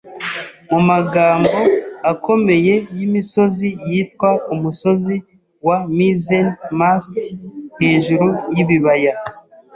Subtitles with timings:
[0.69, 1.57] mumagambo
[2.11, 5.15] akomeye, yimisozi yitwa Umusozi
[5.67, 7.13] wa Mizzen-mast.
[7.81, 9.13] Hejuru y'ibibaya